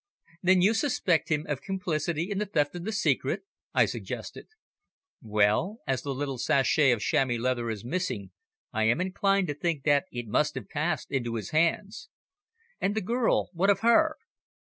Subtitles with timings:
[0.41, 4.47] "Then you suspect him of complicity in the theft of the secret?" I suggested.
[5.21, 8.31] "Well, as the little sachet of chamois leather is missing,
[8.73, 12.09] I am inclined to think that it must have passed into his hands."
[12.79, 14.15] "And the girl, what of her?"